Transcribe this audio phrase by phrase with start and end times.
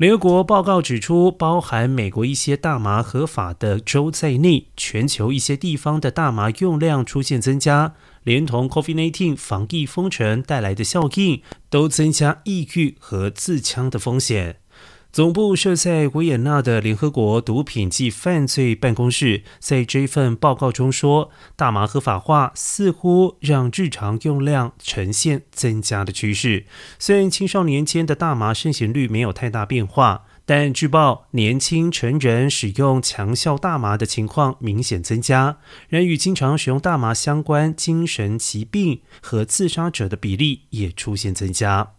[0.00, 14.60] 联合国报告指出，包含美国一些大麻合法的州在内，全球一些地方的大麻用量出现增加，连同 COVID-19 防疫封城带来的效应，都增加抑郁和自戕的风险。
[15.12, 26.64] 总部设在维也纳的联合国毒品及犯罪办公室在这份报告中说，大麻合法化似乎让日常用量呈现增加的趋势。
[27.00, 35.58] 虽然青少年间的大麻盛行率没有太大变化，但据报年轻成人使用强效大麻的情况明显增加，
[35.88, 41.94] 人与经常使用大麻相关精神疾病和自杀者的比例也出现增加。